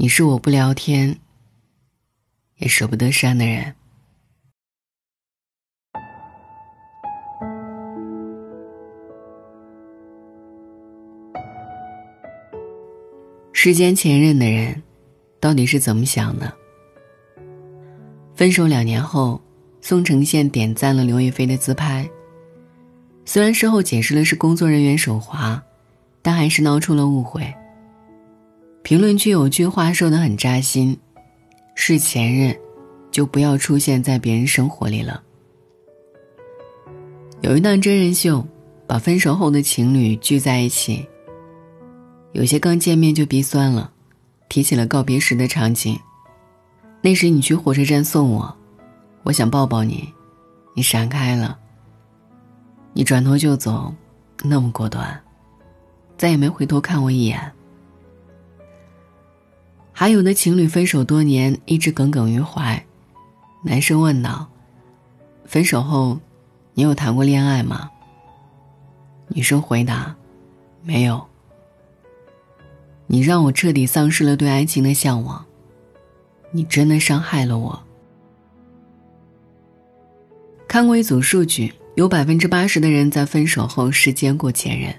[0.00, 1.18] 你是我不聊天
[2.58, 3.74] 也舍不得删的人。
[13.52, 14.80] 世间前任的人，
[15.40, 16.54] 到底是怎么想的？
[18.36, 19.40] 分手两年后，
[19.80, 22.08] 宋承宪点赞了刘亦菲的自拍。
[23.24, 25.60] 虽然事后解释了是工作人员手滑，
[26.22, 27.52] 但还是闹出了误会。
[28.88, 30.98] 评论区有句话说的很扎心
[31.76, 32.58] ：“是前任，
[33.10, 35.22] 就不要出现在别人生活里了。”
[37.42, 38.42] 有一档真人秀，
[38.86, 41.06] 把分手后的情侣聚在一起。
[42.32, 43.92] 有些刚见面就鼻酸了，
[44.48, 45.94] 提起了告别时的场景。
[47.02, 48.56] 那时你去火车站送我，
[49.22, 50.08] 我想抱抱你，
[50.72, 51.58] 你闪开了。
[52.94, 53.94] 你转头就走，
[54.42, 55.22] 那么果断，
[56.16, 57.38] 再也没回头看我一眼。
[60.00, 62.80] 还有的情侣分手多年一直耿耿于怀，
[63.64, 64.46] 男生问道
[65.44, 66.16] ：“分手后，
[66.72, 67.90] 你有谈过恋爱吗？”
[69.26, 70.14] 女生回答
[70.86, 71.20] ：“没有。”
[73.08, 75.44] 你让我彻底丧失了对爱情的向往。
[76.52, 77.82] 你真的伤害了我。
[80.68, 84.94] 看过一组数据，有百分之八十的人在分手后视奸过前任，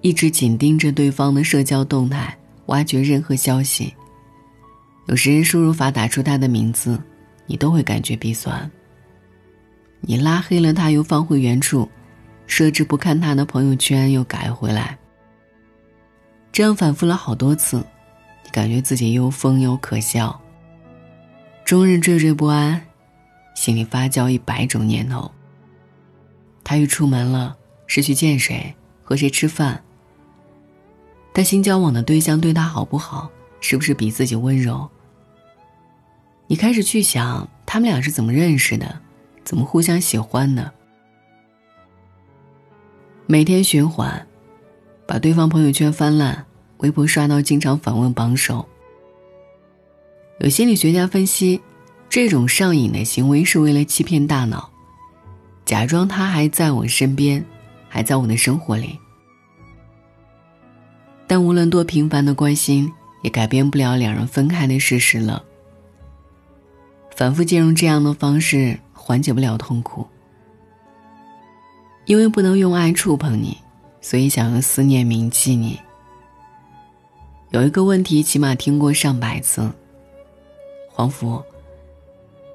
[0.00, 3.92] 一直紧盯着对方的社交动态，挖掘任何消息。
[5.12, 6.98] 有时输入法打出他的名字，
[7.44, 8.70] 你都会感觉鼻酸。
[10.00, 11.86] 你拉黑了他，又放回原处，
[12.46, 14.98] 设置不看他的朋友圈，又改回来。
[16.50, 17.84] 这样反复了好多次，
[18.42, 20.40] 你感觉自己又疯又可笑。
[21.62, 22.80] 终日惴惴不安，
[23.54, 25.30] 心里发酵一百种念头。
[26.64, 27.54] 他又出门了，
[27.86, 28.74] 是去见谁，
[29.04, 29.84] 和谁吃饭？
[31.34, 33.30] 他新交往的对象对他好不好？
[33.60, 34.90] 是不是比自己温柔？
[36.46, 39.00] 你开始去想，他们俩是怎么认识的，
[39.44, 40.72] 怎么互相喜欢的？
[43.26, 44.26] 每天循环，
[45.06, 46.44] 把对方朋友圈翻烂，
[46.78, 48.68] 微博刷到经常访问榜首。
[50.40, 51.60] 有心理学家分析，
[52.10, 54.68] 这种上瘾的行为是为了欺骗大脑，
[55.64, 57.42] 假装他还在我身边，
[57.88, 58.98] 还在我的生活里。
[61.26, 62.92] 但无论多频繁的关心，
[63.22, 65.42] 也改变不了两人分开的事实了。
[67.14, 70.06] 反复借用这样的方式，缓解不了痛苦。
[72.06, 73.56] 因为不能用爱触碰你，
[74.00, 75.78] 所以想用思念铭记你。
[77.50, 79.70] 有一个问题，起码听过上百次。
[80.88, 81.40] 黄福，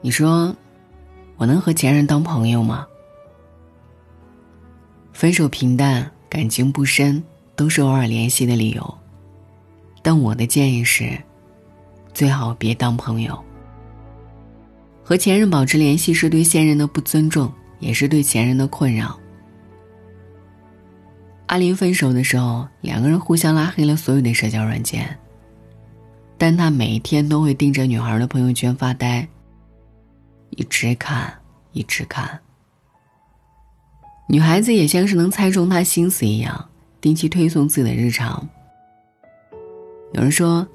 [0.00, 0.54] 你说，
[1.36, 2.86] 我能和前任当朋友吗？
[5.12, 7.22] 分手平淡，感情不深，
[7.54, 8.98] 都是偶尔联系的理由。
[10.02, 11.16] 但我的建议是，
[12.12, 13.38] 最好别当朋友。
[15.08, 19.16] 和前任保持联系是对现任的不尊重，也是对前任的困扰。
[21.46, 25.16] 阿林分手的时候，两个人互相拉黑了所有的社交软件。
[26.36, 29.24] 但他每一天都会盯着女孩的朋友圈发呆，
[30.50, 31.32] 一直看，
[31.70, 32.40] 一直看。
[34.28, 36.68] 女孩子也像是能猜中他心思一样，
[37.00, 38.44] 定期推送自己的日常。
[40.14, 40.66] 有人说，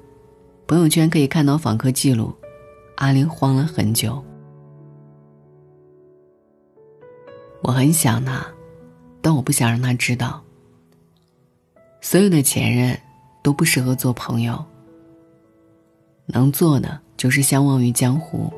[0.66, 2.34] 朋友圈可以看到访客记录，
[3.02, 4.22] 阿玲慌了很久。
[7.60, 8.46] 我很想他，
[9.20, 10.40] 但我不想让他知道。
[12.00, 12.96] 所有的前任，
[13.42, 14.64] 都不适合做朋友。
[16.26, 18.48] 能做的就是相忘于江湖，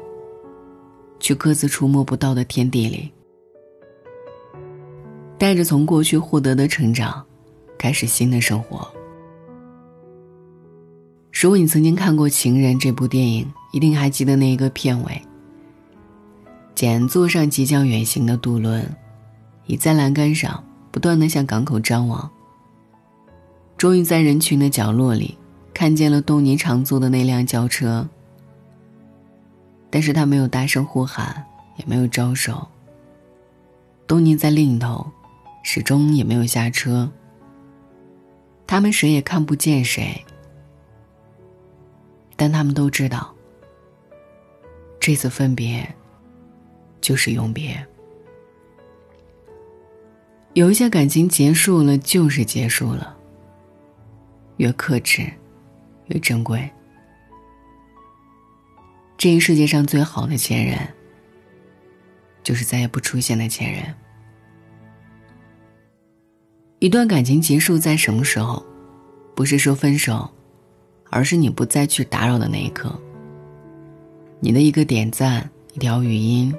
[1.18, 3.10] 去各自触摸不到的天地里，
[5.38, 7.24] 带着从过去获得的成长，
[7.78, 8.86] 开始新的生活。
[11.32, 15.20] 如果你曾经看过《情人》这部电影，一定还记得那一个片尾。
[16.76, 18.88] 简坐上即将远行的渡轮，
[19.66, 20.62] 倚在栏杆上，
[20.92, 22.30] 不断的向港口张望。
[23.76, 25.36] 终于在人群的角落里。
[25.74, 28.08] 看见了东尼常坐的那辆轿车，
[29.90, 31.44] 但是他没有大声呼喊，
[31.76, 32.64] 也没有招手。
[34.06, 35.04] 东尼在另一头，
[35.64, 37.10] 始终也没有下车。
[38.68, 40.24] 他们谁也看不见谁，
[42.36, 43.33] 但他们都知道，
[45.04, 45.86] 这次分别，
[47.02, 47.86] 就是永别。
[50.54, 53.14] 有一些感情结束了，就是结束了。
[54.56, 55.30] 越克制。
[56.06, 56.70] 越珍贵。
[59.18, 60.78] 这一世界上最好的前任，
[62.42, 63.94] 就是再也不出现的前任。
[66.78, 68.64] 一段感情结束在什么时候？
[69.36, 70.32] 不是说分手，
[71.10, 72.98] 而是你不再去打扰的那一刻。
[74.44, 76.54] 你的一个点赞、一条语音、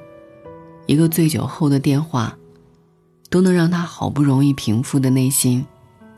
[0.88, 2.36] 一个醉酒后的电话，
[3.30, 5.64] 都能让他好不容易平复的内心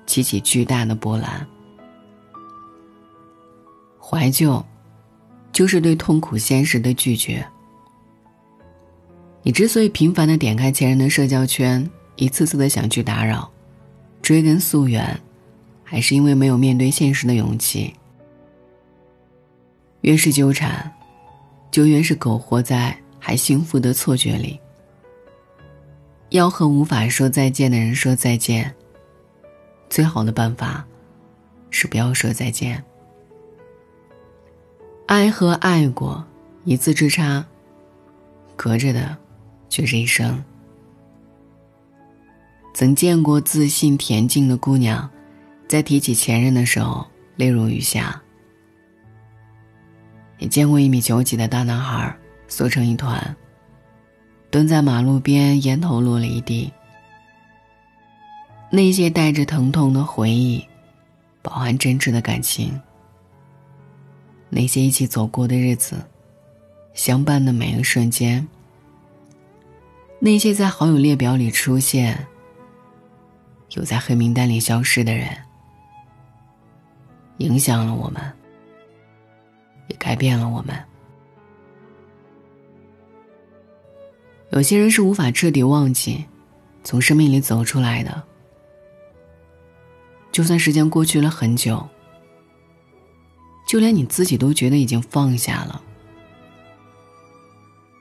[0.06, 1.46] 起起巨大的波澜。
[4.00, 4.66] 怀旧，
[5.52, 7.46] 就是对痛苦现实的拒绝。
[9.44, 11.86] 你之所以频繁的点开前任的社交圈，
[12.16, 13.52] 一次次的想去打扰、
[14.22, 15.20] 追根溯源，
[15.84, 17.94] 还是因为没有面对现实的勇气。
[20.00, 20.94] 越是纠缠。
[21.72, 24.60] 就越是苟活在还幸福的错觉里。
[26.30, 28.74] 要和无法说再见的人说再见。
[29.90, 30.86] 最好的办法，
[31.70, 32.84] 是不要说再见。
[35.06, 36.26] 爱和爱过，
[36.66, 37.46] 一字之差，
[38.58, 39.16] 隔着的，
[39.70, 40.44] 却是一生。
[42.74, 45.10] 曾见过自信恬静的姑娘，
[45.70, 48.22] 在提起前任的时候，泪如雨下。
[50.40, 52.16] 也见过一米九几的大男孩
[52.48, 53.36] 缩成一团，
[54.50, 56.72] 蹲在马路边，烟头落了一地。
[58.70, 60.64] 那些带着疼痛的回忆，
[61.42, 62.80] 饱含真挚的感情。
[64.50, 65.96] 那些一起走过的日子，
[66.94, 68.48] 相伴的每个瞬间。
[70.20, 72.28] 那些在好友列表里出现，
[73.76, 75.30] 又在黑名单里消失的人，
[77.38, 78.22] 影响了我们。
[79.88, 80.76] 也改变了我们。
[84.52, 86.26] 有些人是无法彻底忘记，
[86.84, 88.24] 从生命里走出来的。
[90.32, 91.88] 就算时间过去了很久，
[93.68, 95.82] 就连你自己都觉得已经放下了，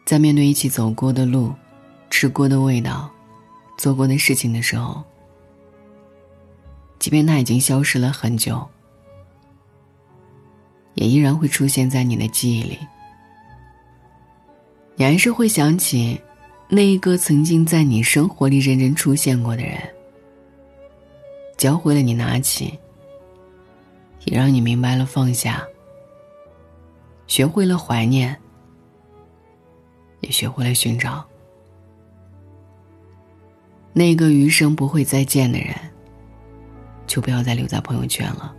[0.04, 1.52] 在面对一起走过的路、
[2.10, 3.10] 吃过的味道、
[3.76, 5.02] 做过的事情的时候，
[6.98, 8.66] 即便他已经消失了很久。
[10.96, 12.78] 也依然会出现在你的记忆里，
[14.96, 16.18] 你还是会想起
[16.68, 19.78] 那一个曾经在你生活里认真出现过的人，
[21.58, 22.78] 教会了你拿起，
[24.24, 25.62] 也让你明白了放下，
[27.26, 28.34] 学会了怀念，
[30.20, 31.22] 也学会了寻找
[33.92, 35.74] 那个余生不会再见的人，
[37.06, 38.55] 就不要再留在朋友圈了。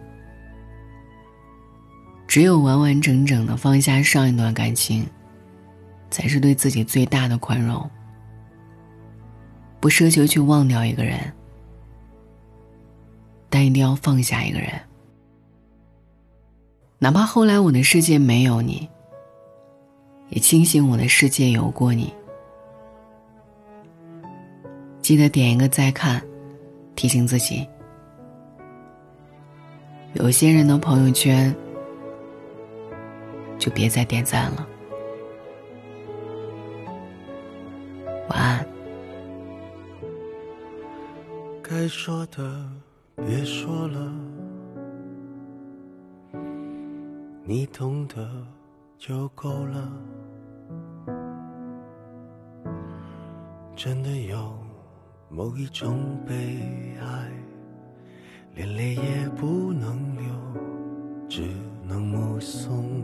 [2.27, 5.07] 只有完完整整的放下上一段感情，
[6.11, 7.89] 才是对自己最大的宽容。
[9.79, 11.19] 不奢求去忘掉一个人，
[13.49, 14.69] 但一定要放下一个人。
[16.99, 18.89] 哪怕后来我的世界没有你，
[20.29, 22.13] 也庆幸我的世界有过你。
[25.01, 26.21] 记得点一个再看，
[26.95, 27.65] 提醒自己。
[30.13, 31.55] 有些人的朋友圈。
[33.57, 34.67] 就别再点赞了。
[38.29, 38.67] 晚安。
[41.61, 42.65] 该说的
[43.15, 44.11] 别说了，
[47.43, 48.29] 你懂得
[48.97, 49.91] 就够了。
[53.75, 54.57] 真的有
[55.29, 56.33] 某一种悲
[56.99, 57.31] 哀，
[58.55, 60.23] 连泪也不能流，
[61.29, 61.47] 只
[61.83, 63.03] 能目送。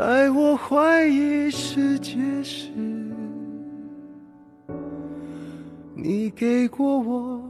[0.00, 2.70] 在我怀疑世界时，
[5.94, 7.49] 你给过我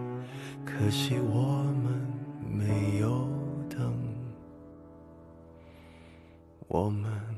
[0.65, 2.01] 可惜我们
[2.47, 3.27] 没有
[3.69, 3.93] 等，
[6.67, 7.30] 我们。